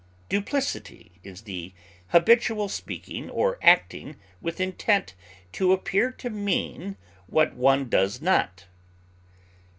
Duplicity 0.29 1.19
is 1.23 1.43
the 1.43 1.73
habitual 2.07 2.67
speaking 2.69 3.29
or 3.29 3.59
acting 3.61 4.15
with 4.41 4.59
intent 4.59 5.13
to 5.51 5.73
appear 5.73 6.09
to 6.11 6.31
mean 6.31 6.97
what 7.27 7.53
one 7.53 7.87
does 7.87 8.19
not. 8.19 8.65